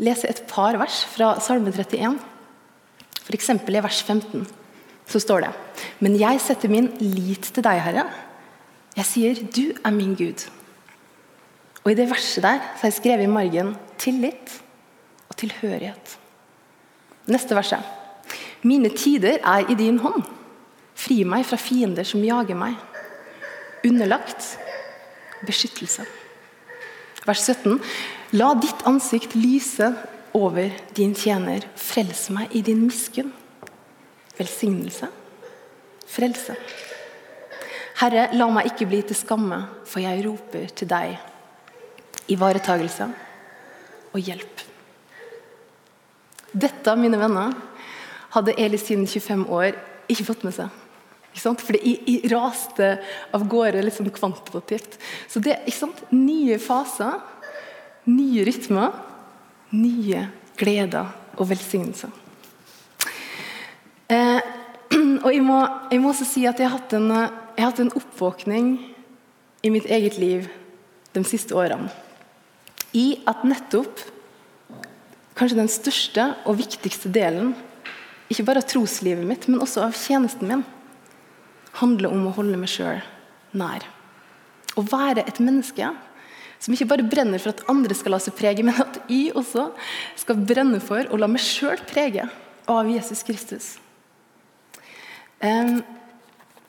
[0.00, 2.16] lese et par vers fra Salme 31.
[3.26, 3.50] F.eks.
[3.50, 4.46] i vers 15
[5.08, 5.50] så står det
[6.00, 8.06] Men jeg setter min lit til deg, Herre.
[8.96, 10.46] Jeg sier, du er min Gud.
[11.84, 14.56] Og i det verset der så har jeg skrevet i margen tillit
[15.28, 16.16] og tilhørighet.
[17.28, 17.84] Neste verset.
[18.64, 20.24] Mine tider er i din hånd.
[20.98, 22.74] Fri meg fra fiender som jager meg.
[23.86, 24.56] Underlagt
[25.46, 26.06] beskyttelse.
[27.26, 27.78] Vers 17.
[28.38, 29.92] La ditt ansikt lyse
[30.36, 31.66] over din tjener.
[31.78, 33.30] Frels meg i din miskunn.
[34.38, 35.08] Velsignelse.
[36.08, 36.56] Frelse.
[37.98, 41.16] Herre, la meg ikke bli til skamme, for jeg roper til deg.
[42.30, 43.08] Ivaretagelse
[44.12, 44.62] og hjelp.
[46.52, 47.54] Dette, mine venner,
[48.34, 49.76] hadde Eli siden 25 år
[50.08, 50.87] ikke fått med seg.
[51.38, 52.92] For det raste
[53.36, 54.98] av gårde litt sånn kvantitativt.
[55.30, 57.18] Så det er nye faser
[58.08, 58.94] nye rytmer,
[59.76, 60.24] nye
[60.58, 62.12] gleder og velsignelser.
[64.08, 64.40] Eh,
[65.24, 65.58] og jeg må,
[65.92, 68.70] jeg må, også si at jeg har, hatt en, jeg har hatt en oppvåkning
[69.62, 70.48] i mitt eget liv
[71.12, 71.90] de siste årene.
[72.96, 74.00] I at nettopp
[75.36, 77.52] kanskje den største og viktigste delen,
[78.32, 80.64] ikke bare av troslivet mitt, men også av tjenesten min,
[81.80, 83.00] handler om å holde meg sjøl
[83.58, 83.86] nær.
[84.78, 85.90] Å være et menneske
[86.58, 89.68] som ikke bare brenner for at andre skal la seg prege, men at jeg også
[90.18, 92.26] skal brenne for å la meg sjøl prege
[92.68, 93.76] av Jesus Kristus.
[95.38, 95.78] Um,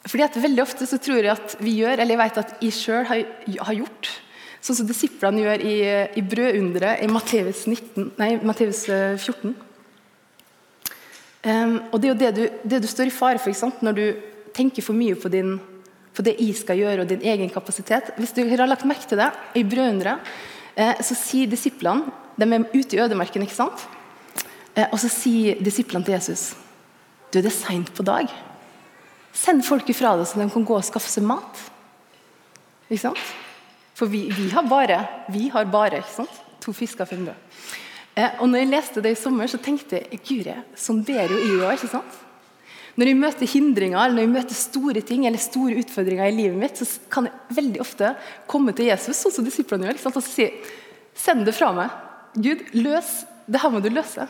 [0.05, 2.75] fordi at Veldig ofte så tror jeg at vi gjør, eller jeg vet at jeg
[2.77, 4.11] sjøl har, gjort,
[4.61, 5.75] sånn som disiplene gjør i,
[6.21, 9.25] i brødunderet i Matteus, 14.
[9.49, 9.57] Um,
[11.49, 12.43] ehm, og Det er jo det du,
[12.75, 14.05] det du står i fare for når du
[14.59, 15.57] tenker for mye på din
[16.19, 18.09] på det jeg skal gjøre, og din egen kapasitet.
[18.19, 20.25] Hvis du har lagt merke til det, i brødunderet,
[20.75, 23.85] eh, så sier disiplene De er ute i ødemarken, ikke sant?
[24.75, 26.55] Eh, og så sier disiplene til Jesus
[27.31, 28.27] Du, det er seint på dag.
[29.33, 31.59] Send folk ifra deg, så de kan gå og skaffe seg mat.
[32.89, 33.21] Ikke sant?
[33.93, 36.45] For vi, vi har bare, vi har bare ikke sant?
[36.59, 37.35] to fisker og fem brød.
[38.17, 41.37] Eh, og når jeg leste det i sommer, så tenkte jeg Guri, sånn ber jo
[41.39, 42.17] jeg òg.
[42.99, 46.59] Når jeg møter hindringer eller når jeg møter store ting eller store utfordringer i livet
[46.59, 48.11] mitt, så kan jeg veldig ofte
[48.49, 50.49] komme til Jesus, sånn som disiplene gjør, og si
[51.19, 51.91] Send det fra meg.
[52.39, 53.09] Gud, løs.
[53.49, 54.23] Det her må du løse.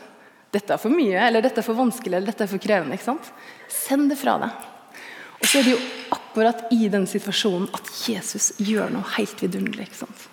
[0.50, 2.96] Dette er for mye, eller dette er for vanskelig eller dette er for krevende.
[2.96, 3.28] ikke sant?
[3.70, 4.64] Send det fra deg.
[5.40, 5.82] Og så er det jo
[6.16, 9.86] akkurat i den situasjonen at Jesus gjør noe helt vidunderlig.
[9.86, 10.26] ikke sant?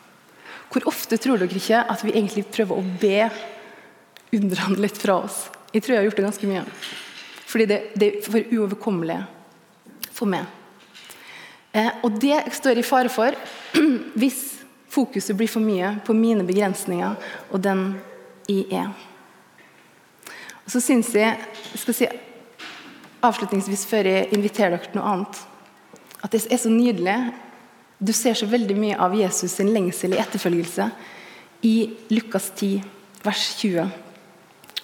[0.74, 3.28] Hvor ofte tror dere ikke at vi egentlig prøver å be
[4.36, 5.46] undrene litt fra oss?
[5.74, 6.66] Jeg tror jeg har gjort det ganske mye.
[7.48, 9.22] Fordi det, det er for uoverkommelig
[10.12, 10.48] for meg.
[11.72, 13.36] Eh, og det står i fare for
[14.20, 14.44] hvis
[14.92, 17.16] fokuset blir for mye på mine begrensninger
[17.52, 17.90] og den
[18.48, 18.92] jeg er.
[20.66, 21.36] Og så syns jeg,
[21.76, 22.08] skal si
[23.24, 25.38] avslutningsvis før jeg inviterer dere til noe annet,
[26.24, 27.16] at det er så nydelig.
[28.00, 30.90] Du ser så veldig mye av Jesus sin lengsel i etterfølgelse
[31.68, 31.76] i
[32.14, 32.84] Lukas 10,
[33.24, 33.88] vers 20.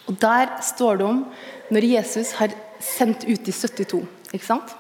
[0.08, 1.26] Og Der står det om
[1.74, 4.04] når Jesus har sendt ut de 72.
[4.34, 4.74] ikke sant?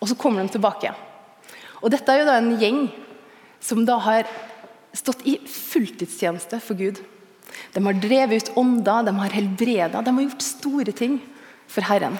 [0.00, 0.92] Og så kommer de tilbake.
[1.80, 2.84] Og Dette er jo da en gjeng
[3.60, 4.28] som da har
[4.96, 7.00] stått i fulltidstjeneste for Gud.
[7.74, 11.18] De har drevet ut ånder, de har helbreda, de har gjort store ting
[11.70, 12.18] for Herren.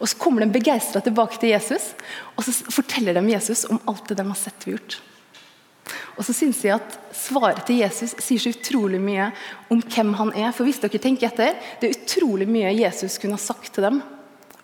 [0.00, 1.94] Og Så kommer de begeistra tilbake til Jesus,
[2.36, 4.98] og så forteller de Jesus om alt det de har sett og gjort.
[6.16, 9.30] Og så synes jeg at Svaret til Jesus sier så utrolig mye
[9.72, 10.52] om hvem han er.
[10.56, 14.02] For hvis dere tenker etter, Det er utrolig mye Jesus kunne ha sagt til dem.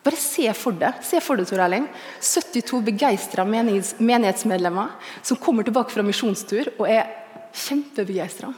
[0.02, 1.86] Bare se for det, se for det, Tor Erling.
[2.20, 4.90] 72 begeistra menighetsmedlemmer
[5.22, 7.06] som kommer tilbake fra misjonstur og er
[7.54, 8.50] kjempebegeistra.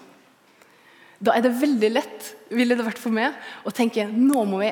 [1.20, 4.70] Da er det veldig lett ville det vært for meg, å tenke nå må vi,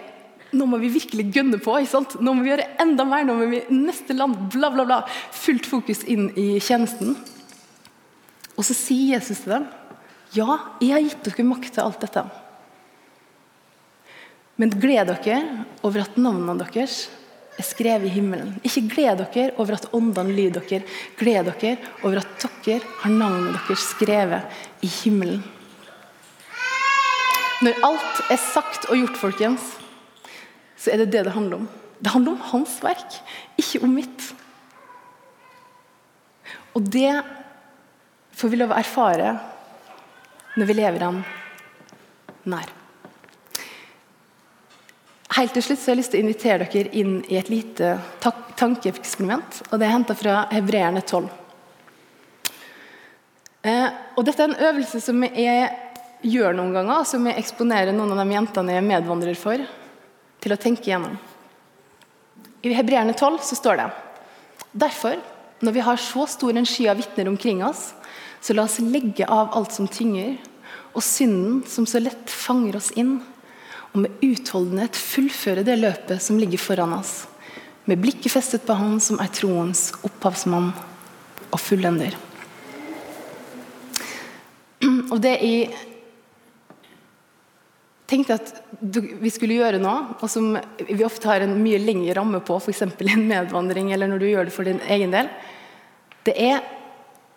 [0.56, 1.76] nå må vi virkelig gønne på.
[2.20, 3.24] Nå må vi gjøre enda mer.
[3.26, 4.98] Nå må vi neste land, bla, bla, bla.
[5.32, 7.16] Fullt fokus inn i tjenesten.
[8.62, 9.64] Og så sier Jesus til dem
[10.33, 12.22] ja, jeg har gitt dere makt til alt dette.
[14.57, 15.40] Men gled dere
[15.83, 17.03] over at navnene deres
[17.59, 18.55] er skrevet i himmelen.
[18.64, 20.87] Ikke gled dere over at åndene lyder dere.
[21.18, 25.42] Gled dere over at dere har navnet deres skrevet i himmelen.
[27.66, 29.66] Når alt er sagt og gjort, folkens,
[30.79, 31.68] så er det det det handler om.
[31.98, 33.20] Det handler om hans verk,
[33.59, 34.33] ikke om mitt.
[36.72, 37.11] Og det
[38.42, 39.33] får vi lov å erfare
[40.59, 41.20] når vi lever ham
[42.50, 42.72] nær.
[45.33, 47.94] Helt til slutt så har jeg lyst til å invitere dere inn i et lite
[48.59, 49.62] tankeeksperiment.
[49.70, 51.31] og Det er henta fra Hebreerne 12.
[53.62, 55.70] Eh, og Dette er en øvelse som jeg
[56.35, 59.64] gjør noen ganger, som jeg eksponerer noen av de jentene jeg er medvandrer for,
[60.42, 61.14] til å tenke igjennom.
[62.62, 63.90] I Hebreerne 12 så står det
[64.83, 65.16] Derfor,
[65.62, 67.92] når vi har så stor en sky av vitner omkring oss,
[68.42, 70.35] så la oss legge av alt som tynger,
[70.92, 73.20] og synden som så lett fanger oss inn
[73.92, 77.26] og med utholdenhet fullføre det løpet som ligger foran oss,
[77.85, 80.70] med blikket festet på Han som er troens opphavsmann
[81.52, 82.14] og fullender.
[85.12, 85.72] Og det jeg
[88.09, 88.52] tenkte at
[89.20, 90.55] vi skulle gjøre nå, og som
[90.88, 92.85] vi ofte har en mye lengre ramme på, f.eks.
[92.87, 95.28] en medvandring eller når du gjør det for din egen del,
[96.24, 96.62] det er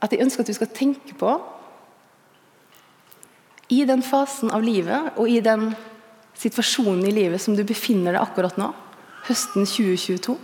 [0.05, 1.33] at jeg ønsker at du skal tenke på
[3.73, 5.71] i den fasen av livet og i den
[6.37, 8.69] situasjonen i livet som du befinner deg akkurat nå,
[9.25, 10.35] høsten 2022?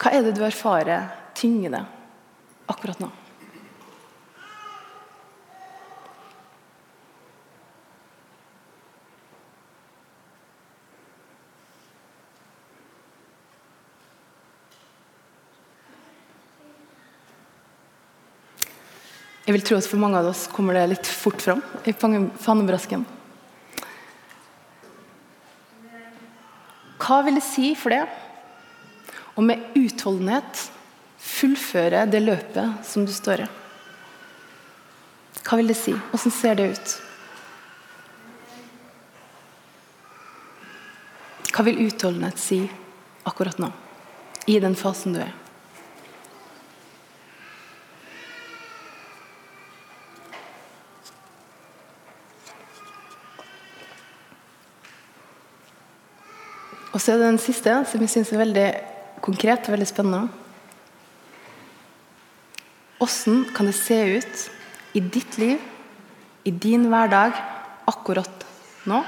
[0.00, 3.10] Hva er det du erfarer tynger deg akkurat nå?
[19.50, 23.00] Jeg vil tro at for mange av oss kommer det litt fort fram i fannebrasken.
[27.02, 28.04] Hva vil det si for det
[29.34, 30.62] å med utholdenhet
[31.18, 33.50] fullføre det løpet som du står i?
[35.42, 35.98] Hva vil det si?
[36.14, 36.96] Åssen ser det ut?
[41.50, 42.62] Hva vil utholdenhet si
[43.26, 43.74] akkurat nå,
[44.46, 45.34] i den fasen du er?
[57.00, 58.64] Og så er det den siste, som jeg syns er veldig
[59.24, 60.26] konkret og veldig spennende.
[63.00, 64.42] Åssen kan det se ut
[64.92, 65.56] i ditt liv,
[66.44, 67.32] i din hverdag,
[67.88, 68.44] akkurat
[68.84, 69.00] nå,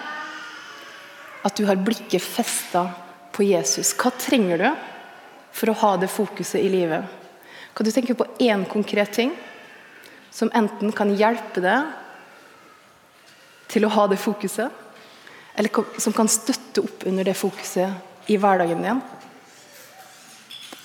[1.45, 2.87] at du har blikket festa
[3.37, 3.93] på Jesus?
[3.93, 4.69] Hva trenger du
[5.53, 7.05] for å ha det fokuset i livet?
[7.77, 9.37] Kan du tenke på én konkret ting
[10.33, 11.93] som enten kan hjelpe deg
[13.69, 14.73] til å ha det fokuset,
[15.55, 19.03] eller som kan støtte opp under det fokuset i hverdagen din.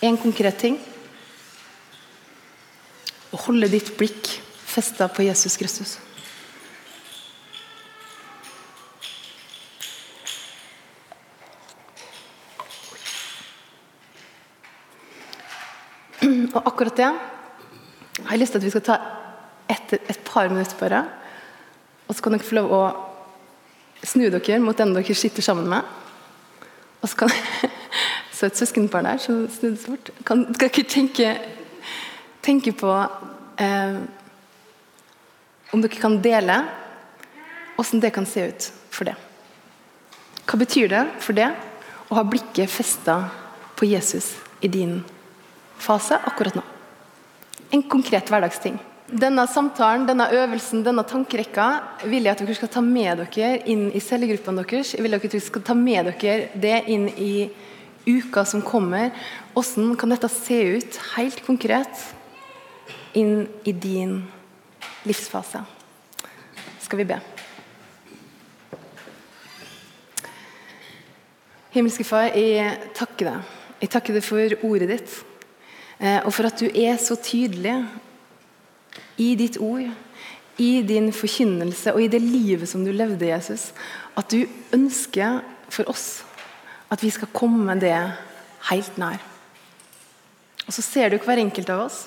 [0.02, 0.76] En konkret ting.
[3.32, 4.30] Å holde ditt blikk
[4.68, 5.98] festa på Jesus Kristus.
[16.28, 18.96] Og akkurat det har jeg lyst til at vi skal ta
[19.70, 21.04] et, et par minutter bare.
[22.08, 22.82] Og så kan dere få lov å
[24.04, 25.82] snu dere mot den dere sitter sammen med.
[27.02, 27.34] Og så kan
[28.38, 30.10] Så et søskenpar der, som snudde seg bort.
[30.28, 31.32] Kan dere tenke,
[32.46, 32.92] tenke på
[33.58, 33.96] eh,
[35.74, 36.60] om dere kan dele
[37.78, 39.16] hvordan det kan se ut for det.
[40.46, 41.50] Hva betyr det for det
[42.08, 43.18] å ha blikket festa
[43.78, 45.00] på Jesus i din
[45.82, 46.64] fase akkurat nå?
[47.74, 48.78] En konkret hverdagsting.
[49.08, 51.66] Denne samtalen, denne øvelsen, denne tankerekka
[52.12, 54.90] vil jeg at dere skal ta med dere inn i cellegruppene deres.
[54.98, 57.48] Jeg vil at dere skal ta med dere det inn i
[58.04, 59.14] uka som kommer.
[59.54, 62.02] Hvordan kan dette se ut helt konkret
[63.16, 64.18] inn i din
[65.08, 65.62] livsfase?
[66.84, 67.22] Skal vi be.
[71.72, 73.56] Himmelske Far, jeg takker deg.
[73.86, 75.16] Jeg takker deg for ordet ditt,
[76.02, 77.78] eh, og for at du er så tydelig
[79.18, 79.90] i ditt ord,
[80.58, 83.72] i din forkynnelse og i det livet som du levde, Jesus,
[84.18, 86.24] at du ønsker for oss
[86.92, 87.96] at vi skal komme det
[88.70, 89.20] helt nær.
[90.68, 92.06] Og så ser du hver enkelt av oss.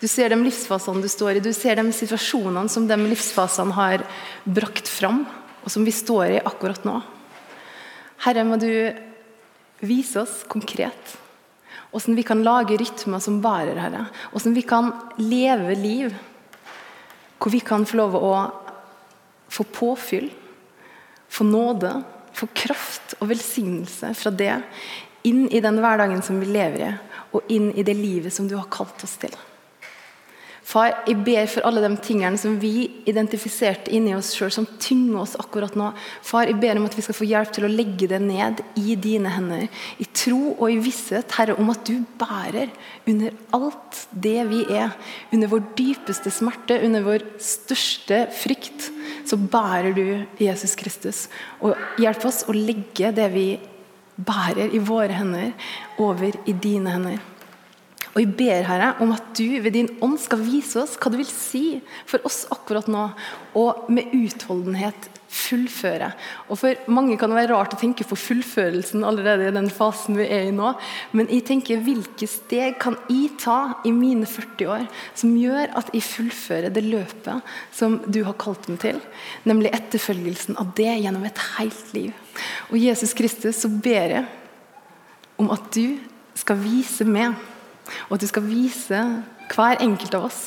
[0.00, 4.04] Du ser de livsfasene du står i, du ser de situasjonene som de livsfasene har
[4.44, 5.26] brakt fram,
[5.60, 6.96] og som vi står i akkurat nå.
[8.24, 8.70] Herre, må du
[9.84, 11.16] vise oss konkret
[11.90, 14.04] hvordan vi kan lage rytmer som bærer, Herre.
[14.30, 16.12] Hvordan vi kan leve liv
[17.40, 18.32] hvor vi kan få lov å
[19.50, 20.28] få påfyll,
[21.30, 21.92] få nåde,
[22.36, 24.54] få kraft og velsignelse fra det
[25.26, 26.90] inn i den hverdagen som vi lever i,
[27.36, 29.34] og inn i det livet som du har kalt oss til.
[30.70, 35.24] Far, jeg ber for alle de tingene som vi identifiserte inni oss sjøl, som tynger
[35.24, 35.88] oss akkurat nå.
[36.26, 38.94] Far, jeg ber om at vi skal få hjelp til å legge det ned i
[38.94, 39.64] dine hender.
[39.98, 42.70] I tro og i visshet, Herre, om at du bærer
[43.10, 44.94] under alt det vi er.
[45.34, 48.92] Under vår dypeste smerte, under vår største frykt,
[49.26, 50.04] så bærer du
[50.38, 51.24] Jesus Kristus.
[51.66, 53.48] Og hjelp oss å legge det vi
[54.20, 55.50] bærer i våre hender,
[55.98, 57.29] over i dine hender.
[58.10, 61.20] Og Jeg ber Herre, om at du ved din ånd skal vise oss hva det
[61.22, 61.64] vil si
[62.10, 63.06] for oss akkurat nå,
[63.58, 66.08] og med utholdenhet fullføre.
[66.50, 70.18] Og For mange kan det være rart å tenke på fullførelsen allerede i den fasen
[70.18, 70.72] vi er i nå,
[71.14, 75.92] men jeg tenker hvilke steg kan jeg ta i mine 40 år som gjør at
[75.94, 78.98] jeg fullfører det løpet som du har kalt meg til,
[79.46, 82.10] nemlig etterfølgelsen av det gjennom et helt liv.
[82.74, 84.26] Og Jesus Kristus, så ber jeg
[85.40, 85.94] om at du
[86.36, 87.38] skal vise meg
[88.08, 89.04] og at du skal vise
[89.50, 90.40] hver enkelt av oss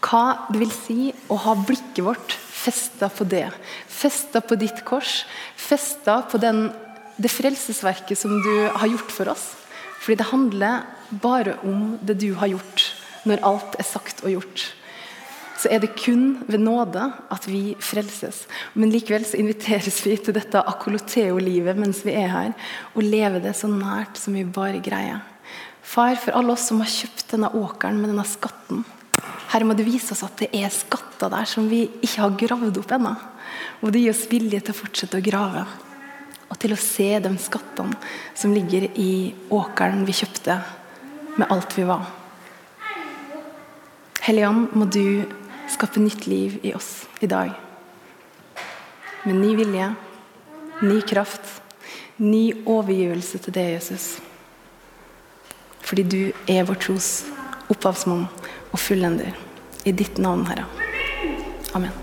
[0.00, 3.46] hva det vil si å ha blikket vårt festa på det.
[3.88, 5.24] Festa på ditt kors.
[5.56, 6.68] Festa på den,
[7.20, 9.52] det frelsesverket som du har gjort for oss.
[10.00, 10.84] Fordi det handler
[11.22, 12.84] bare om det du har gjort,
[13.28, 14.70] når alt er sagt og gjort.
[15.60, 18.46] Så er det kun ved nåde at vi frelses.
[18.72, 22.54] Men likevel så inviteres vi til dette akoloteo-livet mens vi er her,
[22.94, 25.20] og leve det så nært som vi bare greier.
[25.90, 28.84] Far, for alle oss som har kjøpt denne åkeren med denne skatten.
[29.50, 32.78] Herre, må du vise oss at det er skatter der som vi ikke har gravd
[32.78, 33.10] opp ennå.
[33.80, 35.64] Må du gi oss vilje til å fortsette å grave,
[36.46, 37.98] og til å se de skattene
[38.38, 40.60] som ligger i åkeren vi kjøpte
[41.40, 42.06] med alt vi var.
[44.22, 45.26] Hellige må du
[45.74, 47.50] skape nytt liv i oss i dag.
[49.26, 49.92] Med ny vilje,
[50.86, 51.56] ny kraft,
[52.22, 54.12] ny overgivelse til det, Jesus.
[55.90, 57.08] Fordi du er vår tros
[57.72, 58.28] opphavsmann
[58.70, 59.34] og fullender.
[59.82, 60.68] I ditt navn, Herre.
[61.74, 61.99] Amen.